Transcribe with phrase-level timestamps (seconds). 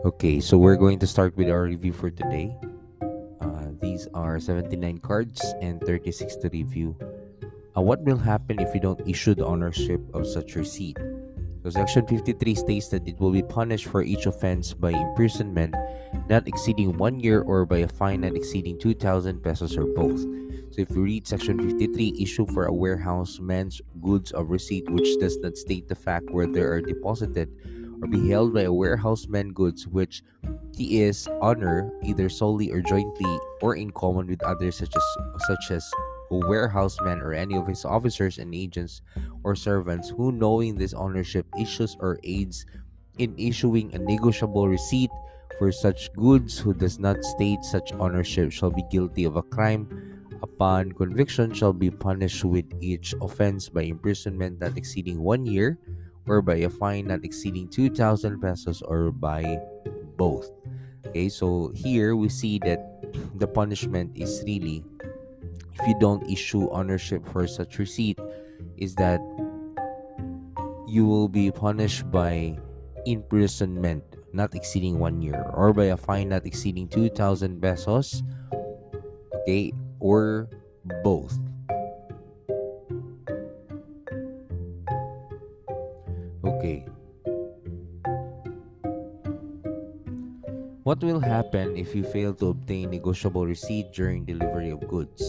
[0.00, 2.56] Okay, so we're going to start with our review for today.
[3.42, 6.96] Uh, these are 79 cards and 36 to review.
[7.76, 10.96] Uh, what will happen if you don't issue the ownership of such receipt?
[11.62, 15.76] So section 53 states that it will be punished for each offense by imprisonment
[16.30, 20.20] not exceeding one year or by a fine not exceeding 2,000 pesos or both.
[20.72, 25.18] So if you read section 53, issue for a warehouse man's goods of receipt which
[25.20, 27.52] does not state the fact where they are deposited
[28.08, 30.22] be held by a warehouseman goods which
[30.76, 35.04] he is honor either solely or jointly or in common with others such as
[35.46, 35.90] such as
[36.30, 39.02] a warehouseman or any of his officers and agents
[39.44, 42.64] or servants who knowing this ownership issues or aids
[43.18, 45.10] in issuing a negotiable receipt
[45.58, 49.84] for such goods who does not state such ownership shall be guilty of a crime
[50.42, 55.78] upon conviction shall be punished with each offense by imprisonment not exceeding one year
[56.26, 59.58] or by a fine not exceeding 2,000 pesos or by
[60.16, 60.50] both.
[61.06, 62.80] Okay, so here we see that
[63.40, 64.84] the punishment is really
[65.80, 68.18] if you don't issue ownership for such receipt
[68.76, 69.20] is that
[70.86, 72.58] you will be punished by
[73.06, 78.22] imprisonment not exceeding one year or by a fine not exceeding 2,000 pesos
[79.34, 80.48] okay or
[81.02, 81.38] both
[86.60, 86.84] Okay.
[90.84, 95.24] What will happen if you fail to obtain negotiable receipt during delivery of goods?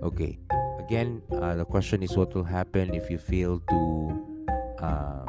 [0.00, 0.40] Okay.
[0.80, 3.80] Again, uh, the question is what will happen if you fail to
[4.80, 5.28] uh,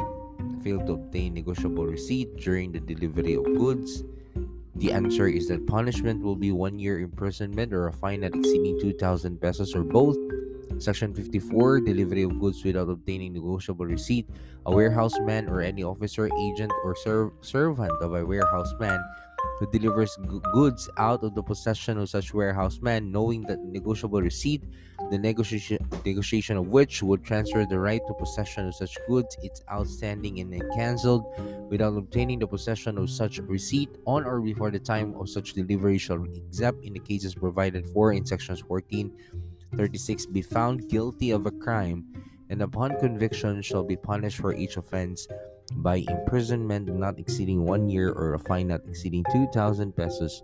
[0.64, 4.08] fail to obtain negotiable receipt during the delivery of goods?
[4.80, 8.80] The answer is that punishment will be one year imprisonment or a fine not exceeding
[8.80, 10.16] 2,000 pesos or both
[10.80, 14.28] Section 54 Delivery of goods without obtaining negotiable receipt.
[14.66, 19.00] A warehouseman or any officer, agent, or ser- servant of a warehouseman
[19.60, 24.64] who delivers g- goods out of the possession of such warehouseman, knowing that negotiable receipt,
[25.12, 29.62] the negotiation, negotiation of which would transfer the right to possession of such goods, its
[29.72, 31.26] outstanding and cancelled,
[31.70, 35.98] without obtaining the possession of such receipt on or before the time of such delivery
[35.98, 39.12] shall, except in the cases provided for in sections 14
[39.78, 42.06] 36 be found guilty of a crime
[42.50, 45.28] and upon conviction shall be punished for each offense
[45.78, 50.44] by imprisonment not exceeding one year or a fine not exceeding 2,000 pesos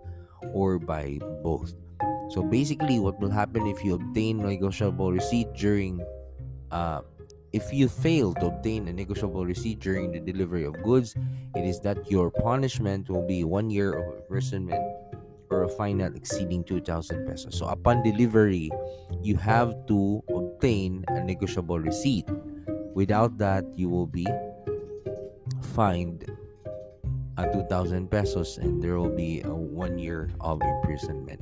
[0.52, 1.74] or by both.
[2.30, 6.00] So basically, what will happen if you obtain a negotiable receipt during,
[6.70, 7.02] uh,
[7.52, 11.14] if you fail to obtain a negotiable receipt during the delivery of goods,
[11.56, 14.82] it is that your punishment will be one year of imprisonment
[15.50, 17.58] or a fine not exceeding 2,000 pesos.
[17.58, 18.70] So upon delivery,
[19.22, 22.28] you have to obtain a negotiable receipt.
[22.94, 24.26] Without that, you will be
[25.74, 26.30] fined
[27.38, 31.40] at 2,000 pesos and there will be a one year of imprisonment.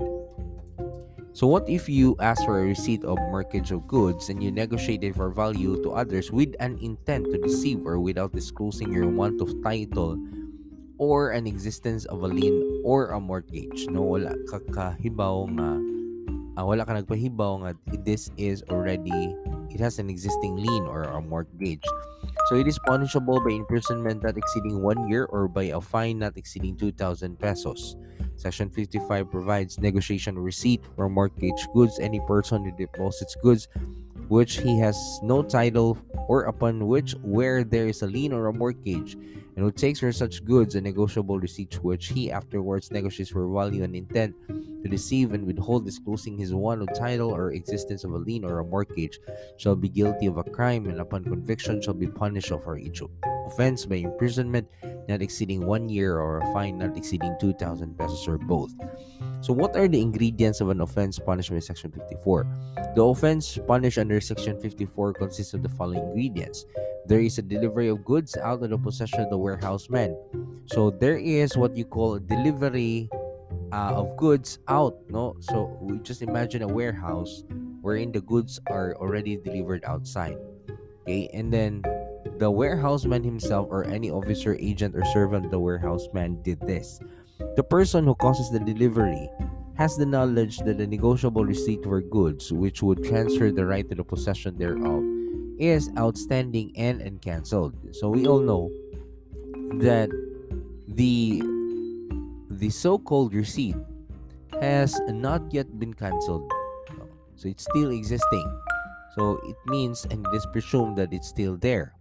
[1.32, 5.14] So what if you ask for a receipt of mortgage of goods and you negotiated
[5.14, 9.54] for value to others with an intent to deceive or without disclosing your want of
[9.62, 10.18] title
[10.98, 15.70] or an existence of a lien or a mortgage no wala ka kahibaw nga
[16.58, 17.70] uh, wala ka nagpahibaw nga
[18.04, 19.34] this is already
[19.70, 21.86] it has an existing lien or a mortgage
[22.48, 26.36] so it is punishable by imprisonment not exceeding one year or by a fine not
[26.36, 27.96] exceeding 2,000 pesos.
[28.36, 31.98] Section 55 provides negotiation receipt for mortgage goods.
[32.00, 33.68] Any person who deposits goods
[34.28, 38.52] which he has no title or upon which where there is a lien or a
[38.52, 43.48] mortgage and who takes for such goods a negotiable receipt which he afterwards negotiates for
[43.48, 48.12] value and intent to deceive and withhold disclosing his one of title or existence of
[48.12, 49.18] a lien or a mortgage
[49.56, 53.02] shall be guilty of a crime and upon conviction shall be punished for each
[53.48, 54.68] offense by imprisonment
[55.08, 58.70] not exceeding one year or a fine not exceeding 2,000 pesos or both.
[59.40, 62.92] So, what are the ingredients of an offense punished by Section 54?
[62.94, 66.66] The offense punished under Section 54 consists of the following ingredients
[67.08, 70.12] there is a delivery of goods out of the possession of the warehouseman.
[70.66, 73.08] So, there is what you call a delivery
[73.72, 74.96] uh, of goods out.
[75.08, 77.44] No, so we just imagine a warehouse
[77.80, 80.36] wherein the goods are already delivered outside.
[81.02, 81.82] Okay, and then
[82.38, 87.00] the warehouseman himself or any officer, agent, or servant of the warehouseman did this.
[87.56, 89.28] The person who causes the delivery
[89.74, 93.94] has the knowledge that the negotiable receipt for goods, which would transfer the right to
[93.94, 95.02] the possession thereof,
[95.58, 97.74] is outstanding and uncancelled.
[97.92, 98.70] So we all know
[99.82, 100.10] that
[100.86, 101.42] the
[102.50, 103.76] the so-called receipt
[104.60, 106.50] has not yet been cancelled.
[107.36, 108.46] So it's still existing.
[109.14, 111.97] So it means and it is presumed that it's still there.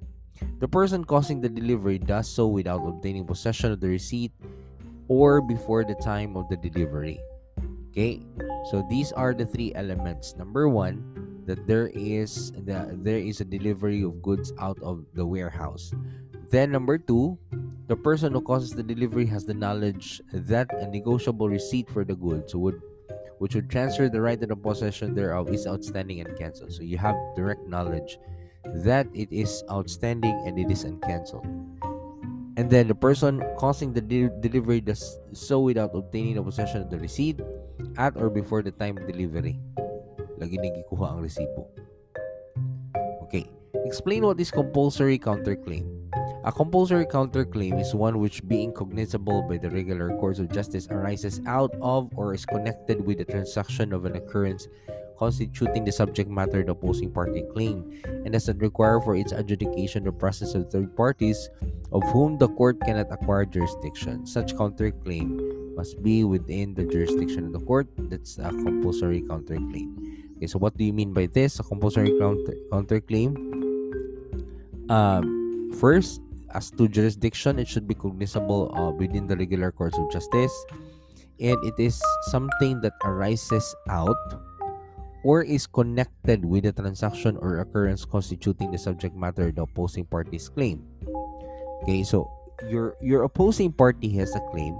[0.60, 4.31] The person causing the delivery does so without obtaining possession of the receipt
[5.07, 7.19] or before the time of the delivery.
[7.92, 8.22] Okay,
[8.69, 10.36] so these are the three elements.
[10.36, 11.01] Number one,
[11.45, 15.92] that there is the, there is a delivery of goods out of the warehouse.
[16.50, 17.40] Then number two,
[17.88, 22.16] the person who causes the delivery has the knowledge that a negotiable receipt for the
[22.16, 22.81] goods would
[23.40, 26.74] which would transfer the right to the possession thereof is outstanding and cancelled.
[26.74, 28.18] So you have direct knowledge
[28.86, 31.45] that it is outstanding and it is uncancelled.
[32.57, 36.89] And then the person causing the de- delivery does so without obtaining the possession of
[36.89, 37.39] the receipt
[37.98, 39.62] at or before the time of delivery.
[40.42, 41.69] Lagi nagikuha ang resibo.
[43.30, 43.45] Okay.
[43.86, 45.86] Explain what is compulsory counterclaim.
[46.45, 51.42] A compulsory counterclaim is one which, being cognizable by the regular course of justice, arises
[51.45, 54.68] out of or is connected with the transaction of an occurrence
[55.18, 60.04] constituting the subject matter the opposing party claim, and does not require for its adjudication
[60.04, 61.50] the presence of third parties
[61.92, 64.25] of whom the court cannot acquire jurisdiction.
[64.25, 67.88] Such counterclaim must be within the jurisdiction of the court.
[68.10, 69.94] That's a compulsory counterclaim.
[70.38, 71.60] Okay, so what do you mean by this?
[71.60, 73.38] A compulsory counter counterclaim.
[74.90, 76.22] Um, first,
[76.54, 80.54] as to jurisdiction, it should be cognizable uh, within the regular courts of justice,
[81.40, 84.18] and it is something that arises out
[85.27, 90.07] or is connected with the transaction or occurrence constituting the subject matter of the opposing
[90.07, 90.79] party's claim.
[91.83, 92.31] Okay, so
[92.71, 94.79] your your opposing party has a claim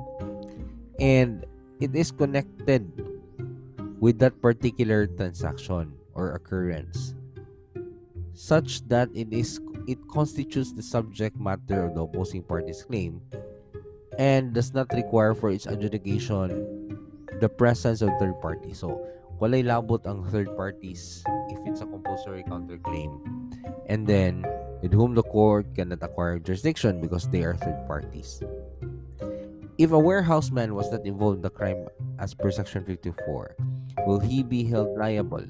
[1.04, 1.44] and
[1.84, 2.88] it is connected
[4.00, 7.12] with that particular transaction or occurrence
[8.32, 13.20] such that it is it constitutes the subject matter of the opposing party's claim
[14.16, 16.88] and does not require for its adjudication
[17.44, 18.74] the presence of third party.
[18.74, 18.98] So,
[19.38, 23.22] walay labot ang third parties if it's a compulsory counterclaim.
[23.88, 24.44] And then,
[24.82, 28.42] with whom the court cannot acquire jurisdiction because they are third parties.
[29.78, 31.86] If a warehouseman was not involved in the crime
[32.18, 33.56] as per section 54,
[34.10, 35.46] will he be held liable?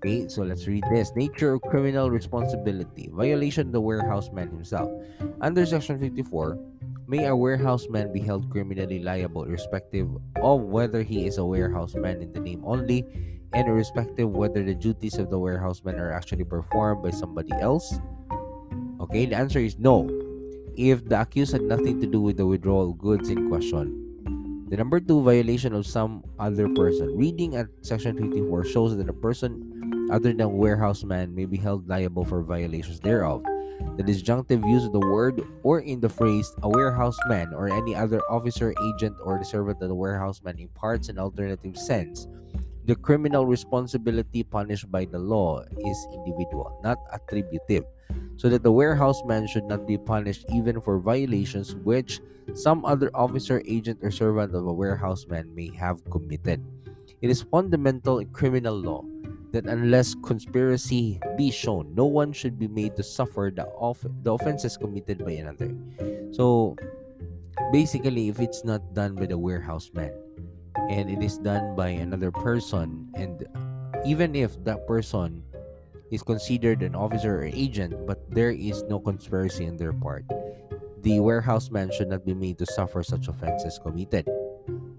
[0.00, 1.12] Okay, so let's read this.
[1.16, 3.08] Nature of criminal responsibility.
[3.12, 4.88] Violation of the warehouseman himself.
[5.40, 6.56] Under section 54,
[7.06, 10.08] may a warehouseman be held criminally liable irrespective
[10.42, 13.04] of whether he is a warehouseman in the name only
[13.52, 18.00] and irrespective whether the duties of the warehouseman are actually performed by somebody else?
[19.00, 20.08] Okay, the answer is no.
[20.76, 24.00] If the accused had nothing to do with the withdrawal goods in question.
[24.70, 27.16] The number two violation of some other person.
[27.16, 32.24] Reading at section 54 shows that a person other than warehouseman may be held liable
[32.24, 33.44] for violations thereof.
[33.96, 38.20] The disjunctive use of the word or in the phrase a warehouseman or any other
[38.28, 42.26] officer, agent, or servant of the warehouseman imparts an alternative sense.
[42.84, 47.84] The criminal responsibility punished by the law is individual, not attributive,
[48.36, 52.20] so that the warehouseman should not be punished even for violations which
[52.52, 56.60] some other officer, agent, or servant of a warehouseman may have committed.
[57.22, 59.04] It is fundamental in criminal law
[59.54, 64.34] that unless conspiracy be shown, no one should be made to suffer the, off- the
[64.34, 65.70] offenses committed by another.
[66.34, 66.74] So,
[67.72, 70.10] basically, if it's not done by the warehouseman
[70.90, 73.46] and it is done by another person, and
[74.04, 75.46] even if that person
[76.10, 80.26] is considered an officer or agent, but there is no conspiracy on their part,
[81.06, 84.26] the warehouseman should not be made to suffer such offenses committed.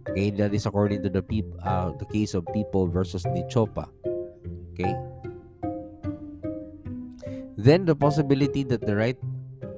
[0.09, 3.91] Okay, that is according to the peop- uh, the case of people versus Nichopa.
[4.75, 4.91] Okay.
[7.55, 9.17] Then the possibility that the right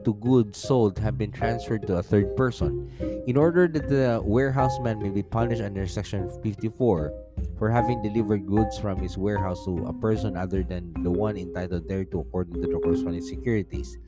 [0.04, 2.90] to goods sold have been transferred to a third person.
[3.28, 7.14] In order that the warehouseman may be punished under section 54
[7.60, 11.88] for having delivered goods from his warehouse to a person other than the one entitled
[11.88, 14.00] thereto according to the corresponding securities,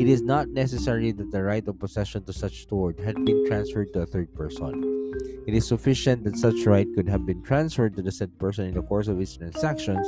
[0.00, 3.92] it is not necessary that the right of possession to such store had been transferred
[3.92, 5.01] to a third person.
[5.46, 8.74] It is sufficient that such right could have been transferred to the said person in
[8.74, 10.06] the course of its transactions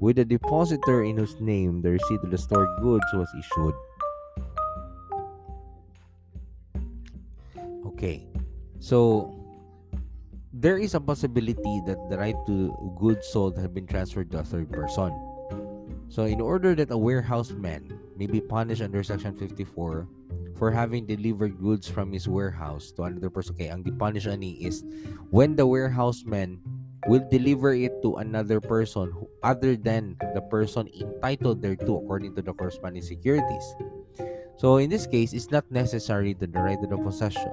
[0.00, 3.74] with the depositor in whose name the receipt of the stored goods was issued.
[7.86, 8.26] Okay,
[8.80, 9.30] so
[10.52, 14.44] there is a possibility that the right to goods sold have been transferred to a
[14.44, 15.14] third person.
[16.08, 20.06] So, in order that a warehouseman may be punished under Section 54
[20.56, 24.84] for having delivered goods from his warehouse to another person, okay, ang punish ani is
[25.30, 26.60] when the warehouseman
[27.08, 32.42] will deliver it to another person who, other than the person entitled thereto according to
[32.42, 33.74] the corresponding securities.
[34.56, 37.50] So, in this case, it's not necessary that the right of the possession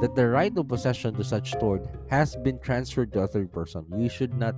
[0.00, 3.84] that the right of possession to such stored has been transferred to a third person.
[3.94, 4.56] You should not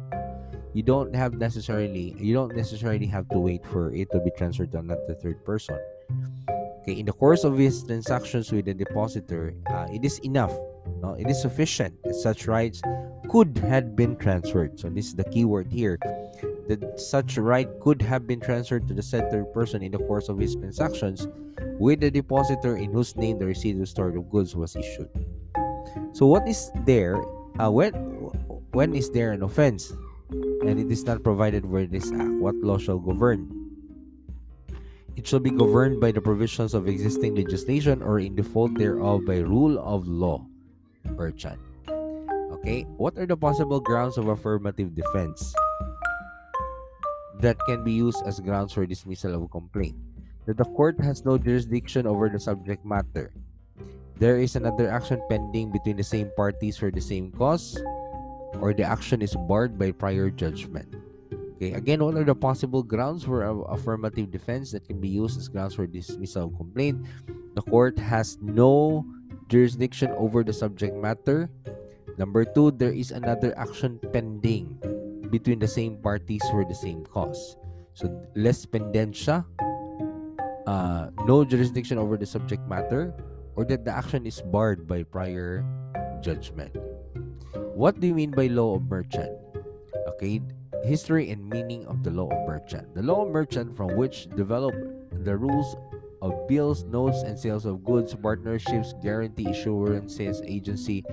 [0.72, 4.70] you don't have necessarily you don't necessarily have to wait for it to be transferred
[4.72, 5.76] to another third person.
[6.82, 10.50] Okay, in the course of his transactions with the depositor, uh, it is enough.
[11.00, 11.14] No?
[11.14, 12.82] It is sufficient that such rights
[13.30, 14.80] could have been transferred.
[14.80, 15.96] So this is the key word here.
[16.66, 20.28] That such right could have been transferred to the said third person in the course
[20.28, 21.28] of his transactions
[21.78, 25.08] with the depositor in whose name the receipt of stored of goods was issued.
[26.12, 27.22] So what is there?
[27.60, 27.92] Uh, when
[28.72, 29.92] when is there an offense,
[30.66, 32.32] and it is not provided for this act?
[32.42, 33.61] What law shall govern?
[35.14, 39.44] It shall be governed by the provisions of existing legislation or in default thereof by
[39.44, 40.46] rule of law.
[41.04, 41.60] Merchant.
[42.58, 45.52] Okay, what are the possible grounds of affirmative defense
[47.40, 49.96] that can be used as grounds for dismissal of a complaint?
[50.46, 53.32] That the court has no jurisdiction over the subject matter.
[54.16, 57.76] There is another action pending between the same parties for the same cause,
[58.60, 60.88] or the action is barred by prior judgment.
[61.62, 65.46] Okay, again, what are the possible grounds for affirmative defense that can be used as
[65.46, 67.06] grounds for dismissal of complaint?
[67.54, 69.06] The court has no
[69.46, 71.46] jurisdiction over the subject matter.
[72.18, 74.74] Number two, there is another action pending
[75.30, 77.54] between the same parties for the same cause.
[77.94, 79.46] So, litis pendentia,
[80.66, 83.14] uh, no jurisdiction over the subject matter,
[83.54, 85.62] or that the action is barred by prior
[86.26, 86.74] judgment.
[87.54, 89.30] What do you mean by law of merchant?
[90.18, 90.42] Okay,
[90.84, 92.94] history and meaning of the law of merchant.
[92.94, 94.78] The law of merchant from which developed
[95.24, 95.76] the rules
[96.22, 101.04] of bills, notes, and sales of goods, partnerships, guarantee, assurances, agency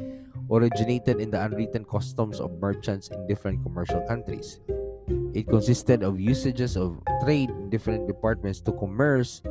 [0.50, 4.60] originated in the unwritten customs of merchants in different commercial countries.
[5.34, 9.42] It consisted of usages of trade in different departments to commerce,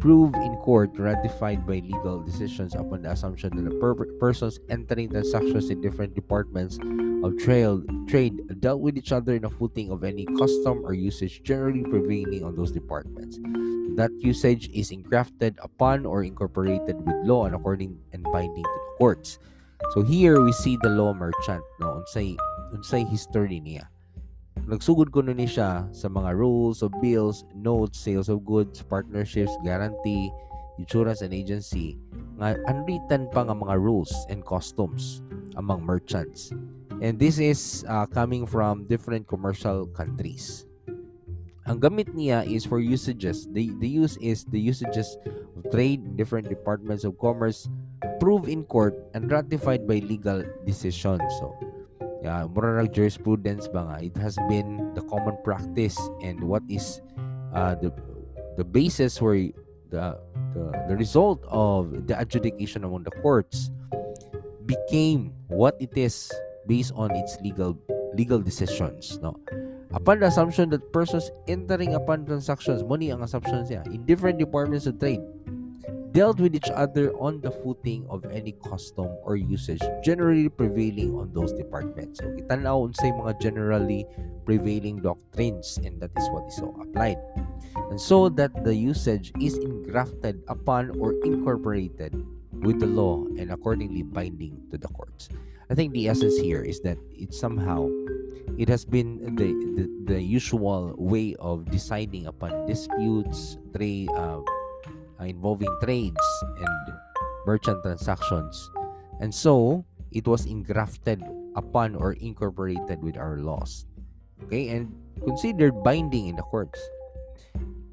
[0.00, 5.10] proved in court, ratified by legal decisions upon the assumption that the per- persons entering
[5.10, 6.78] transactions in different departments
[7.22, 11.42] of trade, trade dealt with each other in a footing of any custom or usage
[11.42, 13.38] generally prevailing on those departments.
[13.96, 18.94] That usage is engrafted upon or incorporated with law and according and binding to the
[18.98, 19.38] courts.
[19.94, 22.02] So here we see the law merchant, no?
[22.02, 22.36] Unsay
[22.74, 23.90] unsay history niya.
[24.68, 30.28] Nagsugod ko ni siya sa mga rules of bills, notes, sales of goods, partnerships, guarantee,
[30.78, 31.98] insurance and agency
[32.38, 35.26] nga unwritten pa nga mga rules and customs
[35.58, 36.54] among merchants.
[37.00, 40.66] And this is uh, coming from different commercial countries.
[41.68, 43.46] Ang gamit niya is for usages.
[43.52, 47.68] The, the use is the usages of trade in different departments of commerce
[48.18, 51.22] proved in court and ratified by legal decisions.
[51.38, 51.52] So,
[52.24, 57.04] yeah, mura jurisprudence ba nga, it has been the common practice and what is
[57.52, 57.92] uh, the
[58.56, 60.18] the basis for the,
[60.56, 63.70] the the result of the adjudication among the courts
[64.64, 66.32] became what it is
[66.68, 67.72] based on its legal
[68.12, 69.32] legal decisions no
[69.96, 74.84] upon the assumption that persons entering upon transactions money ang assumption siya in different departments
[74.84, 75.24] of trade
[76.12, 81.30] dealt with each other on the footing of any custom or usage generally prevailing on
[81.32, 82.20] those departments.
[82.20, 84.08] So, kitanaw unsay mga generally
[84.48, 87.20] prevailing doctrines and that is what is so applied.
[87.92, 92.16] And so that the usage is engrafted upon or incorporated
[92.50, 95.28] with the law and accordingly binding to the courts.
[95.70, 97.88] I think the essence here is that it somehow
[98.56, 104.40] it has been the, the, the usual way of deciding upon disputes, trade, uh,
[105.20, 106.26] uh, involving trades
[106.58, 106.94] and
[107.46, 108.70] merchant transactions.
[109.20, 111.22] And so, it was engrafted
[111.54, 113.86] upon or incorporated with our laws.
[114.44, 116.80] Okay, and considered binding in the courts.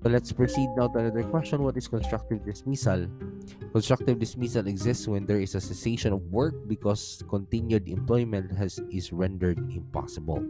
[0.05, 1.65] So let's proceed now to another question.
[1.65, 3.09] What is constructive dismissal?
[3.74, 9.09] Constructive dismissal exists when there is a cessation of work because continued employment has is
[9.09, 10.45] rendered impossible,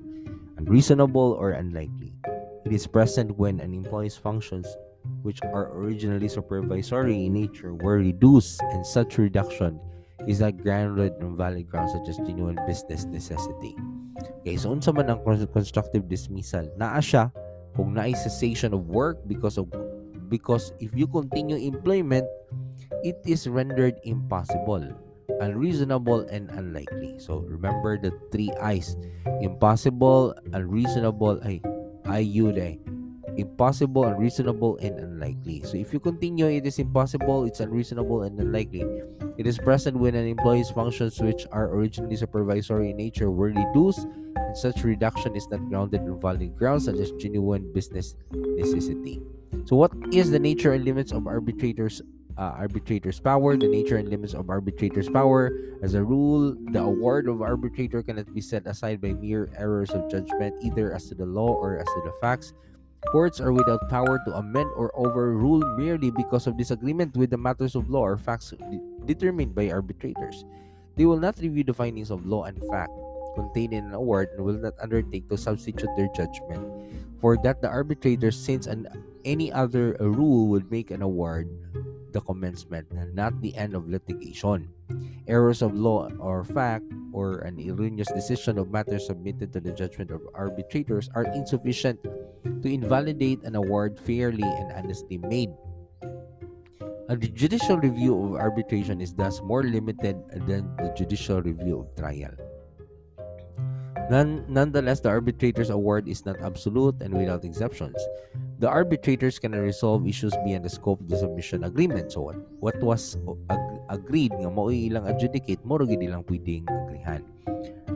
[0.59, 2.11] unreasonable, or unlikely.
[2.67, 4.67] It is present when an employee's functions
[5.23, 9.79] which are originally supervisory in nature were reduced and such reduction
[10.27, 13.71] is not grounded on valid grounds such as genuine business necessity.
[14.43, 16.67] Okay, so unsa man ang constructive dismissal?
[16.75, 17.31] Naa siya
[17.75, 19.67] kung na cessation of work because of
[20.31, 22.25] because if you continue employment,
[23.03, 24.81] it is rendered impossible,
[25.43, 27.19] unreasonable, and unlikely.
[27.21, 28.97] So remember the three I's:
[29.43, 31.61] impossible, unreasonable, ay,
[32.07, 32.79] IU day
[33.37, 35.61] impossible, unreasonable, and unlikely.
[35.63, 38.85] So if you continue, it is impossible, it's unreasonable, and unlikely.
[39.37, 44.07] It is present when an employee's functions, which are originally supervisory in nature, were reduced,
[44.35, 49.21] and such reduction is not grounded in valid grounds such as genuine business necessity.
[49.65, 52.01] So, what is the nature and limits of arbitrators?
[52.37, 55.55] Uh, arbitrator's power, the nature and limits of arbitrator's power.
[55.81, 60.11] As a rule, the award of arbitrator cannot be set aside by mere errors of
[60.11, 62.51] judgment, either as to the law or as to the facts
[63.11, 67.75] Courts are without power to amend or overrule merely because of disagreement with the matters
[67.75, 68.53] of law or facts
[69.05, 70.43] determined by arbitrators.
[70.95, 72.91] They will not review the findings of law and fact
[73.35, 76.63] contained in an award and will not undertake to substitute their judgment.
[77.25, 78.85] For that, the arbitrator, since an,
[79.25, 81.49] any other uh, rule would make an award
[82.13, 84.69] the commencement and not the end of litigation.
[85.25, 90.13] Errors of law or fact or an erroneous decision of matters submitted to the judgment
[90.13, 91.97] of arbitrators are insufficient
[92.45, 95.49] to invalidate an award fairly and honestly made.
[97.09, 102.37] A judicial review of arbitration is thus more limited than the judicial review of trial.
[104.09, 107.97] None, nonetheless, the arbitrator's award is not absolute and without exceptions.
[108.59, 112.11] The arbitrators can resolve issues beyond the scope of the submission agreement.
[112.13, 113.17] So, what, what was
[113.49, 117.25] ag- agreed nga mao ilang adjudicate, mo gid ilang pwedeng agrihan.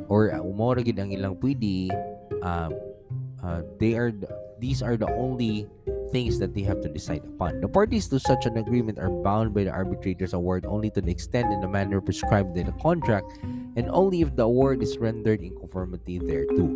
[0.09, 1.93] Or uh, mo gid ang ilang pwede
[2.41, 2.69] uh,
[3.43, 4.27] uh, they are the,
[4.59, 5.67] these are the only
[6.11, 7.61] things that they have to decide upon.
[7.61, 11.11] The parties to such an agreement are bound by the arbitrator's award only to the
[11.11, 13.27] extent and the manner prescribed in the contract
[13.75, 16.67] and only if the award is rendered in conformity thereto.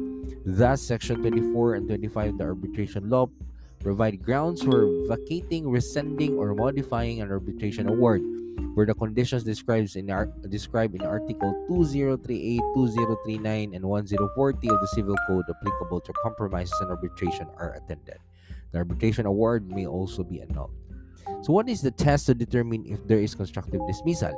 [0.45, 3.27] Thus, Section 24 and 25 of the arbitration law
[3.79, 8.21] provide grounds for vacating, rescinding, or modifying an arbitration award
[8.73, 14.87] where the conditions described in, ar- described in Article 2038, 2039, and 1040 of the
[14.87, 18.17] Civil Code applicable to compromises and arbitration are attended.
[18.73, 20.73] The arbitration award may also be annulled.
[21.45, 24.33] So, what is the test to determine if there is constructive dismissal?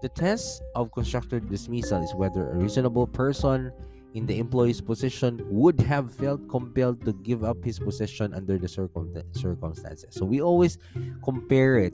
[0.00, 3.70] The test of constructive dismissal is whether a reasonable person
[4.14, 8.68] in the employee's position would have felt compelled to give up his position under the
[8.68, 10.08] circum- circumstances.
[10.14, 10.78] So we always
[11.22, 11.92] compare it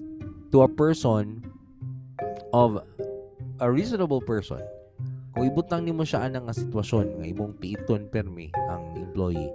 [0.53, 1.43] to a person
[2.53, 2.85] of
[3.59, 4.63] a reasonable person.
[5.35, 9.51] Kung ibutang nimo siya anang nga sitwasyon nga imong piiton permi ang employee,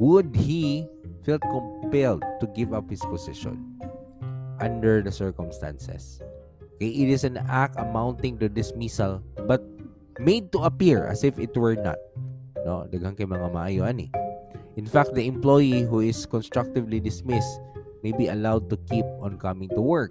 [0.00, 0.88] would he
[1.24, 3.80] felt compelled to give up his position
[4.60, 6.20] under the circumstances?
[6.76, 9.64] Okay, it is an act amounting to dismissal but
[10.20, 11.98] made to appear as if it were not.
[12.64, 14.12] No, daghang kay mga maayo ani.
[14.74, 17.60] In fact, the employee who is constructively dismissed
[18.02, 20.10] may be allowed to keep on coming to work.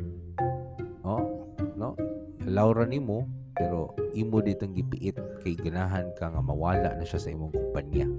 [1.03, 1.99] Oh, no?
[2.47, 7.29] Allow ra nimo pero imo ditong gipiit kay ganahan ka nga mawala na siya sa
[7.29, 8.09] imong kumpanya.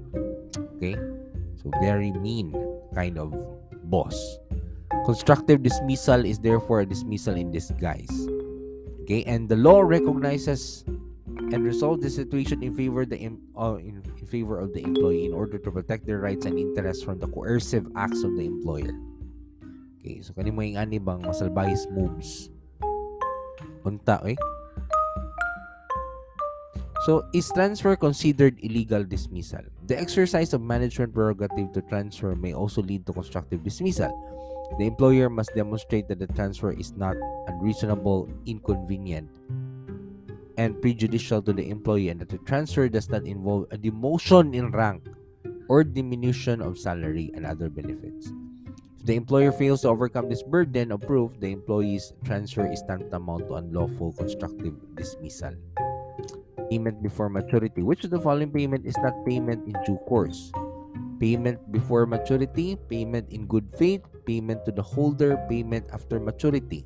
[0.79, 0.95] Okay?
[1.59, 2.55] So very mean
[2.95, 3.35] kind of
[3.91, 4.17] boss.
[5.05, 8.11] Constructive dismissal is therefore a dismissal in disguise.
[9.05, 10.85] Okay, and the law recognizes
[11.53, 13.21] and resolves the situation in favor the
[13.53, 17.05] uh, in, in favor of the employee in order to protect their rights and interests
[17.05, 18.97] from the coercive acts of the employer.
[20.01, 22.49] Okay, so kani mo yung ani bang masalbayis moves.
[23.85, 24.37] Unta, eh?
[27.05, 29.61] So, is transfer considered illegal dismissal?
[29.85, 34.09] The exercise of management prerogative to transfer may also lead to constructive dismissal.
[34.81, 37.13] The employer must demonstrate that the transfer is not
[37.47, 39.29] unreasonable, inconvenient,
[40.57, 44.73] and prejudicial to the employee and that the transfer does not involve a demotion in
[44.73, 45.05] rank
[45.69, 48.33] or diminution of salary and other benefits.
[48.97, 53.49] If the employer fails to overcome this burden of proof, the employee's transfer is tantamount
[53.49, 55.53] to unlawful constructive dismissal.
[56.75, 57.87] Payment before maturity.
[57.87, 60.51] Which of the following payment is not payment in due course?
[61.23, 66.83] Payment before maturity, payment in good faith, payment to the holder, payment after maturity.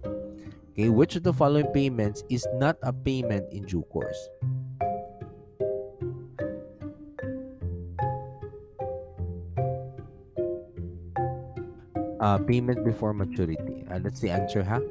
[0.76, 4.28] Okay, which of the following payments is not a payment in due course?
[12.20, 13.88] Uh, payment before maturity.
[13.88, 14.84] Uh, that's the answer, huh?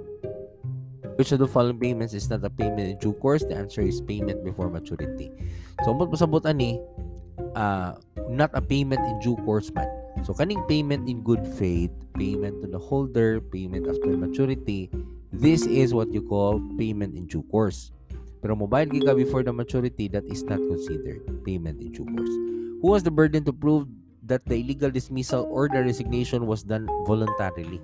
[1.18, 3.42] Which of the following payments is not a payment in due course?
[3.42, 5.34] The answer is payment before maturity.
[5.82, 6.78] So, mo pasabot ani,
[7.58, 7.98] uh,
[8.30, 9.90] not a payment in due course man.
[10.22, 14.94] So, kaning payment in good faith, payment to the holder, payment after maturity,
[15.34, 17.90] this is what you call payment in due course.
[18.46, 22.34] Pero mobile ka before the maturity, that is not considered payment in due course.
[22.86, 23.90] Who has the burden to prove
[24.30, 27.82] that the illegal dismissal or the resignation was done voluntarily?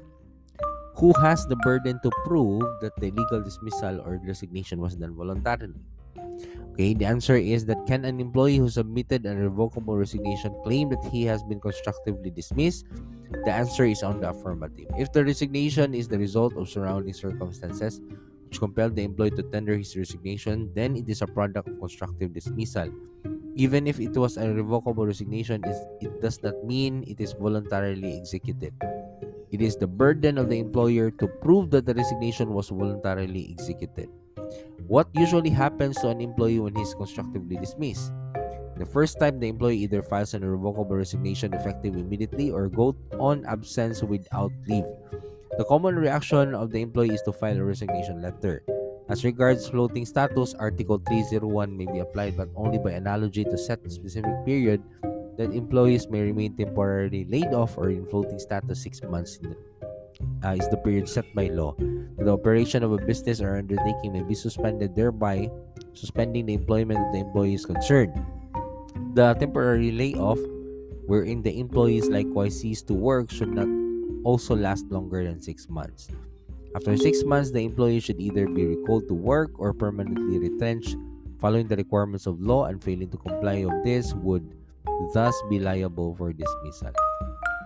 [0.95, 5.81] Who has the burden to prove that the legal dismissal or resignation was done voluntarily?
[6.73, 11.03] Okay, the answer is that can an employee who submitted a revocable resignation claim that
[11.11, 12.85] he has been constructively dismissed?
[13.45, 14.87] The answer is on the affirmative.
[14.97, 18.01] If the resignation is the result of surrounding circumstances
[18.49, 22.33] which compelled the employee to tender his resignation, then it is a product of constructive
[22.33, 22.89] dismissal.
[23.55, 25.61] Even if it was a revocable resignation,
[26.01, 28.73] it does not mean it is voluntarily executed.
[29.53, 34.09] It is the burden of the employer to prove that the resignation was voluntarily executed.
[34.89, 38.09] What usually happens to an employee when he is constructively dismissed?
[38.81, 43.45] The first time the employee either files an irrevocable resignation effective immediately or go on
[43.45, 44.89] absence without leave.
[45.61, 48.65] The common reaction of the employee is to file a resignation letter.
[49.07, 53.85] As regards floating status, Article 301 may be applied but only by analogy to set
[53.85, 54.81] a specific period
[55.37, 59.55] that employees may remain temporarily laid off or in floating status six months in,
[60.43, 61.73] uh, is the period set by law.
[62.17, 65.49] The operation of a business or undertaking may be suspended, thereby
[65.93, 68.13] suspending the employment of the employees concerned.
[69.13, 70.39] The temporary layoff,
[71.05, 73.67] wherein the employees likewise cease to work, should not
[74.23, 76.09] also last longer than six months.
[76.75, 80.97] After six months, the employee should either be recalled to work or permanently retrenched
[81.37, 84.55] following the requirements of law and failing to comply of this would
[85.13, 86.93] thus be liable for dismissal.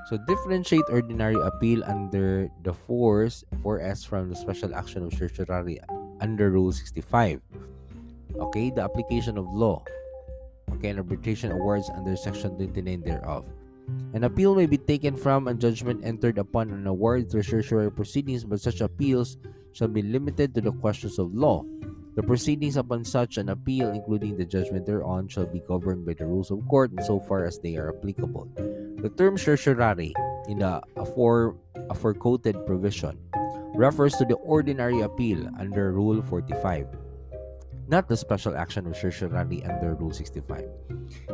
[0.07, 5.79] So differentiate ordinary appeal under the force 4S from the special action of certiorari
[6.21, 7.41] under Rule 65.
[8.39, 9.83] Okay, the application of law.
[10.79, 13.43] Okay, and arbitration awards under Section 29 thereof.
[14.13, 18.43] An appeal may be taken from a judgment entered upon an award through certiorari proceedings,
[18.43, 19.37] but such appeals
[19.71, 21.63] shall be limited to the questions of law
[22.17, 26.25] the proceedings upon such an appeal, including the judgment thereon, shall be governed by the
[26.25, 28.49] rules of court insofar as they are applicable.
[29.05, 30.17] The term certiorari
[30.49, 31.53] in the afore,
[31.93, 33.21] aforequoted provision
[33.77, 36.89] refers to the ordinary appeal under Rule 45,
[37.87, 40.65] not the special action of certiorari under Rule 65.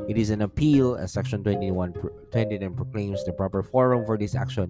[0.07, 4.69] It is an appeal, as Section 21 29 proclaims the proper forum for this action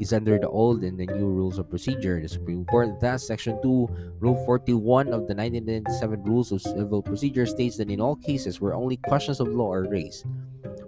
[0.00, 2.20] is under the old and the new rules of procedure.
[2.20, 7.46] The Supreme Court, thus, Section 2, Rule 41 of the 1997 Rules of Civil Procedure
[7.46, 10.26] states that in all cases where only questions of law are raised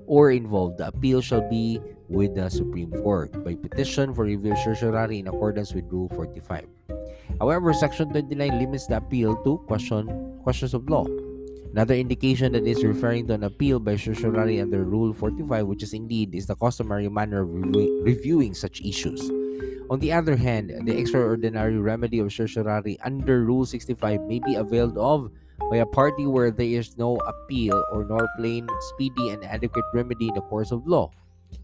[0.07, 4.59] or involved, the appeal shall be with the Supreme Court by petition for review of
[4.59, 6.67] certiorari in accordance with Rule 45.
[7.41, 11.09] However, Section 29 limits the appeal to question questions of law.
[11.73, 15.93] Another indication that is referring to an appeal by certiorari under Rule 45, which is
[15.93, 19.19] indeed is the customary manner of reviewing such issues.
[19.91, 24.97] On the other hand, the extraordinary remedy of certiorari under Rule 65 may be availed
[24.97, 25.33] of
[25.69, 30.29] by a party where there is no appeal or nor plain, speedy, and adequate remedy
[30.29, 31.11] in the course of law.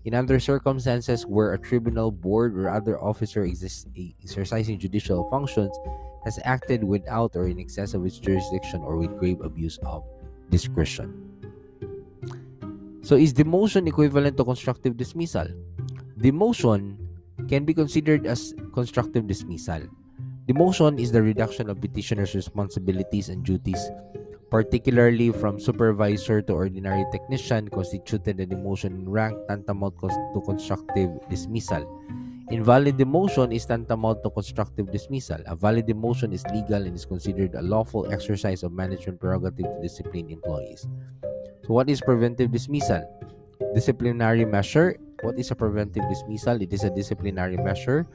[0.05, 5.77] In other circumstances where a tribunal, board, or other officer exercising judicial functions
[6.25, 10.05] has acted without or in excess of its jurisdiction or with grave abuse of
[10.51, 11.31] discretion.
[13.03, 15.49] So, is demotion equivalent to constructive dismissal?
[16.21, 16.97] Demotion
[17.49, 19.83] can be considered as constructive dismissal.
[20.47, 23.91] Demotion is the reduction of petitioner's responsibilities and duties,
[24.51, 31.87] particularly from supervisor to ordinary technician, constituted a demotion in rank tantamount to constructive dismissal.
[32.51, 35.39] Invalid demotion is tantamount to constructive dismissal.
[35.47, 39.79] A valid demotion is legal and is considered a lawful exercise of management prerogative to
[39.79, 40.83] discipline employees.
[41.63, 43.07] So, what is preventive dismissal?
[43.71, 44.99] Disciplinary measure.
[45.23, 46.59] What is a preventive dismissal?
[46.59, 48.11] It is a disciplinary measure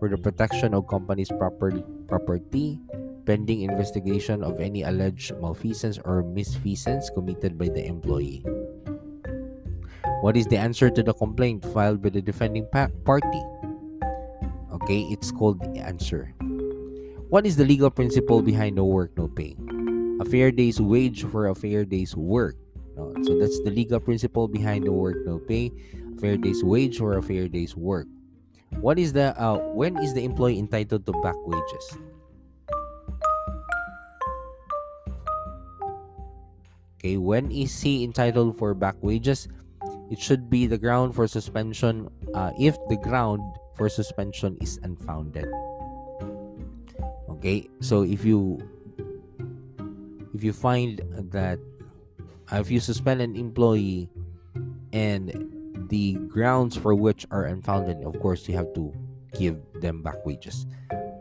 [0.00, 2.80] for the protection of company's property, property
[3.24, 8.44] pending investigation of any alleged malfeasance or misfeasance committed by the employee.
[10.20, 13.44] What is the answer to the complaint filed by the defending pa- party?
[14.74, 16.34] Okay, it's called the answer.
[17.30, 19.54] What is the legal principle behind no work, no pay?
[20.18, 22.58] A fair day's wage for a fair day's work.
[22.98, 25.70] No, so that's the legal principle behind no work, no pay.
[25.94, 28.06] A fair day's wage for a fair day's work.
[28.82, 31.86] What is the uh, when is the employee entitled to back wages?
[36.98, 39.46] Okay, when is he entitled for back wages?
[40.10, 43.42] It should be the ground for suspension uh, if the ground
[43.74, 45.46] for suspension is unfounded.
[47.28, 48.62] Okay, so if you
[50.34, 51.58] if you find that
[52.52, 54.08] uh, if you suspend an employee
[54.92, 55.32] and
[55.90, 58.92] the grounds for which are unfounded, of course you have to
[59.34, 60.66] give them back wages.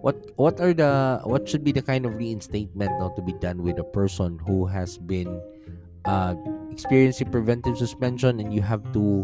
[0.02, 3.64] What what are the what should be the kind of reinstatement now to be done
[3.64, 5.42] with a person who has been
[6.06, 6.36] uh,
[6.72, 9.24] experiencing preventive suspension and you have to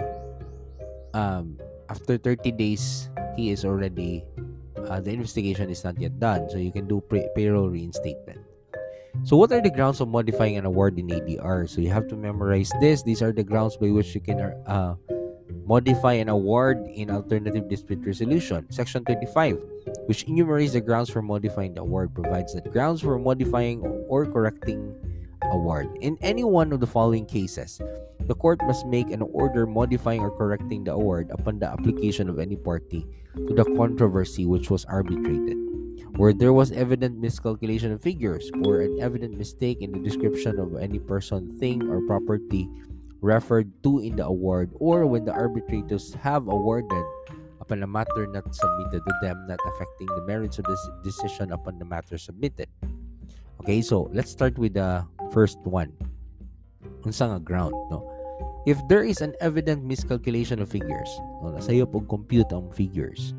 [1.13, 4.23] um, after 30 days he is already
[4.87, 6.49] uh, the investigation is not yet done.
[6.49, 8.39] So you can do pay- payroll reinstatement.
[9.23, 12.15] So what are the grounds of modifying an award in adr so you have to
[12.15, 13.03] memorize this.
[13.03, 14.95] These are the grounds by which you can uh,
[15.65, 19.61] modify an award in alternative dispute resolution section 25
[20.05, 24.93] which enumerates the grounds for modifying the award provides that grounds for modifying or correcting
[25.53, 25.89] award.
[26.01, 27.81] In any one of the following cases
[28.29, 32.37] the court must make an order modifying or correcting the award upon the application of
[32.37, 33.01] any party
[33.33, 35.57] to the controversy which was arbitrated.
[36.19, 40.75] where there was evident miscalculation of figures or an evident mistake in the description of
[40.75, 42.67] any person, thing, or property
[43.23, 47.07] referred to in the award, or when the arbitrators have awarded
[47.63, 51.79] upon a matter not submitted to them, not affecting the merits of this decision upon
[51.79, 52.67] the matter submitted.
[53.63, 55.95] Okay, so let's start with the first one.
[57.07, 58.18] Unsa nga ground, no?
[58.65, 63.33] If there is an evident miscalculation of figures, no, nasayo pag compute ang figures,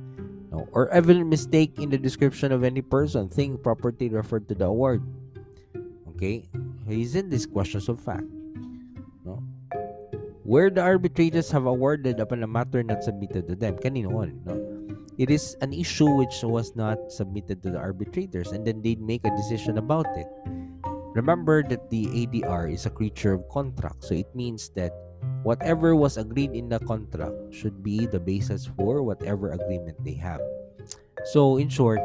[0.49, 4.65] no, or evident mistake in the description of any person, thing, property referred to the
[4.65, 5.05] award.
[6.17, 6.49] Okay,
[6.89, 8.27] isn't this questions of fact?
[9.25, 9.45] No,
[10.43, 13.77] where the arbitrators have awarded upon a matter not submitted to them.
[13.79, 14.57] Kanino on, no?
[15.21, 19.21] It is an issue which was not submitted to the arbitrators and then they'd make
[19.29, 20.27] a decision about it.
[21.13, 24.91] Remember that the ADR is a creature of contract, so it means that
[25.43, 30.41] whatever was agreed in the contract should be the basis for whatever agreement they have.
[31.33, 32.01] So, in short,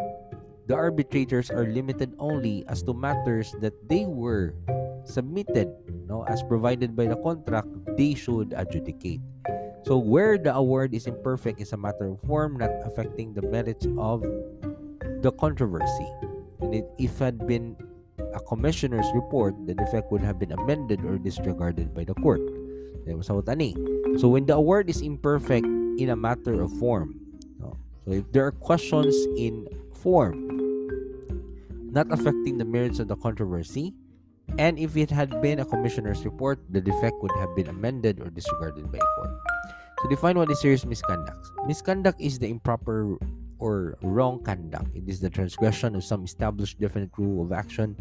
[0.67, 4.53] the arbitrators are limited only as to matters that they were
[5.05, 5.69] submitted
[6.07, 9.21] no as provided by the contract they should adjudicate.
[9.85, 13.85] So where the award is imperfect is a matter of form not affecting the merits
[13.97, 14.25] of
[15.21, 16.09] the controversy.
[16.61, 17.77] And if it, if had been
[18.33, 22.41] a commissioner's report the defect would have been amended or disregarded by the court
[24.17, 25.65] so when the award is imperfect
[25.97, 27.19] in a matter of form
[27.59, 27.77] no?
[28.05, 30.49] so if there are questions in form
[31.91, 33.93] not affecting the merits of the controversy
[34.57, 38.29] and if it had been a commissioner's report, the defect would have been amended or
[38.29, 39.31] disregarded by court.
[40.01, 41.51] To define what is serious misconduct.
[41.67, 43.17] Misconduct is the improper
[43.59, 44.95] or wrong conduct.
[44.95, 47.97] It is the transgression of some established definite rule of action.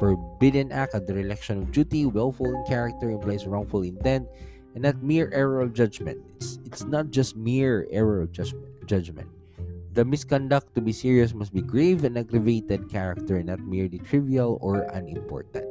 [0.00, 4.24] Forbidden act of the dereliction of duty, willful in character, implies wrongful intent,
[4.72, 6.16] and not mere error of judgment.
[6.40, 8.64] It's, it's not just mere error of judgment.
[8.88, 9.28] judgment.
[9.92, 14.88] The misconduct to be serious must be grave and aggravated character, not merely trivial or
[14.96, 15.68] unimportant.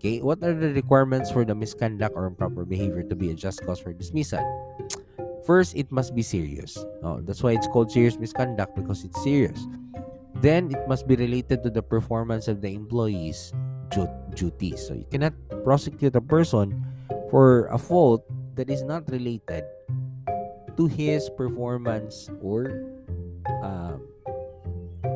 [0.00, 3.60] Okay, what are the requirements for the misconduct or improper behavior to be a just
[3.66, 4.40] cause for dismissal?
[5.44, 6.78] First, it must be serious.
[7.02, 9.66] Oh, that's why it's called serious misconduct because it's serious.
[10.40, 13.52] Then, it must be related to the performance of the employee's
[14.34, 14.86] duties.
[14.86, 16.84] So, you cannot prosecute a person
[17.30, 18.24] for a fault
[18.54, 19.64] that is not related
[20.76, 22.70] to his performance or
[23.62, 24.02] um,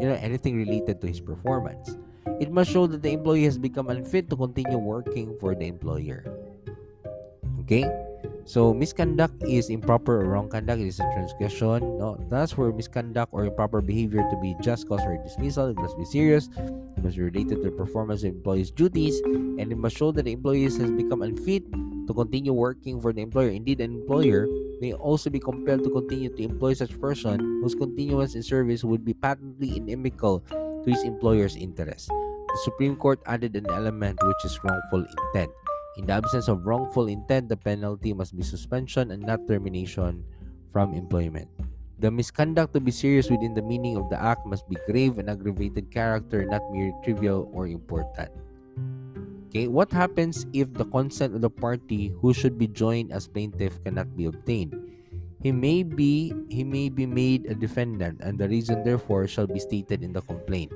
[0.03, 1.95] you know anything related to his performance.
[2.43, 6.27] It must show that the employee has become unfit to continue working for the employer.
[7.63, 7.87] Okay?
[8.45, 10.81] So misconduct is improper or wrong conduct.
[10.81, 11.99] It is a transgression.
[11.99, 15.71] No, that's for misconduct or improper behavior to be just cause for dismissal.
[15.71, 16.51] It must be serious.
[16.59, 20.25] It must be related to the performance of employee's duties, and it must show that
[20.25, 23.51] the employee has become unfit to continue working for the employer.
[23.51, 24.49] Indeed, an employer
[24.81, 29.05] may also be compelled to continue to employ such person whose continuance in service would
[29.05, 32.09] be patently inimical to his employer's interest.
[32.09, 35.53] The Supreme Court added an element which is wrongful intent.
[35.97, 40.25] In the absence of wrongful intent, the penalty must be suspension and not termination
[40.73, 41.49] from employment.
[42.01, 45.29] The misconduct to be serious within the meaning of the act must be grave and
[45.29, 48.33] aggravated character, not mere trivial or important.
[49.53, 53.77] Okay, what happens if the consent of the party who should be joined as plaintiff
[53.85, 54.73] cannot be obtained?
[55.45, 59.61] He may be he may be made a defendant and the reason therefore shall be
[59.61, 60.73] stated in the complaint.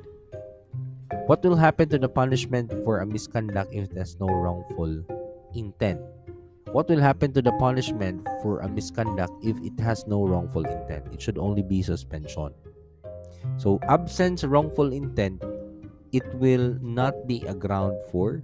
[1.27, 5.03] What will happen to the punishment for a misconduct if there's no wrongful
[5.55, 6.01] intent?
[6.73, 11.07] What will happen to the punishment for a misconduct if it has no wrongful intent?
[11.13, 12.51] It should only be suspension.
[13.57, 15.43] So, absence wrongful intent,
[16.13, 18.43] it will not be a ground for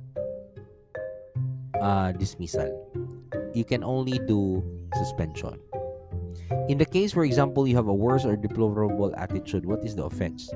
[1.80, 2.70] uh, dismissal.
[3.54, 4.62] You can only do
[4.94, 5.58] suspension.
[6.68, 10.04] In the case, for example, you have a worse or deplorable attitude, what is the
[10.04, 10.48] offense?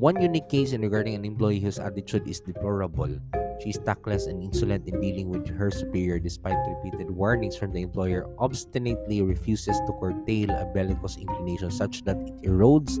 [0.00, 3.20] One unique case in regarding an employee whose attitude is deplorable.
[3.60, 7.82] She is tactless and insolent in dealing with her superior despite repeated warnings from the
[7.82, 12.96] employer, obstinately refuses to curtail a bellicose inclination such that it erodes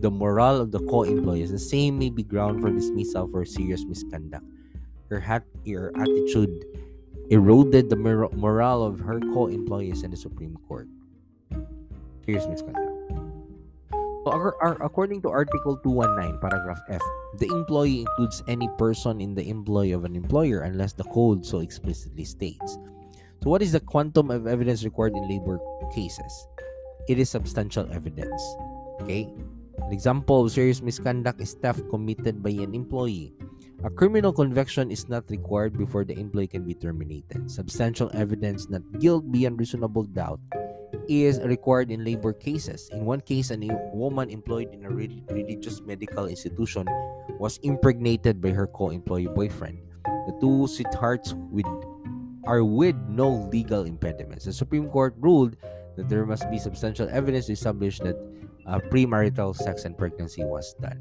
[0.00, 1.52] the morale of the co-employees.
[1.52, 4.46] The same may be ground for dismissal for serious misconduct.
[5.10, 6.64] Her, hat, her attitude
[7.28, 10.88] eroded the morale of her co-employees in the Supreme Court.
[12.24, 12.81] Here's misconduct.
[14.22, 14.30] So,
[14.80, 17.02] according to Article 219, paragraph F,
[17.38, 21.58] the employee includes any person in the employ of an employer unless the code so
[21.58, 22.78] explicitly states.
[23.42, 25.58] So, what is the quantum of evidence required in labor
[25.92, 26.30] cases?
[27.08, 28.40] It is substantial evidence.
[29.02, 29.26] Okay?
[29.82, 33.34] An example of serious misconduct is theft committed by an employee
[33.82, 37.50] a criminal conviction is not required before the employee can be terminated.
[37.50, 40.38] Substantial evidence, not guilt beyond reasonable doubt,
[41.08, 42.90] is required in labor cases.
[42.92, 43.56] In one case, a
[43.92, 46.86] woman employed in a religious medical institution
[47.38, 49.78] was impregnated by her co-employee boyfriend.
[50.04, 51.66] The two sweethearts with
[52.44, 54.44] are with no legal impediments.
[54.44, 55.56] The Supreme Court ruled
[55.96, 58.16] that there must be substantial evidence to establish that
[58.66, 60.98] uh, premarital sex and pregnancy was done.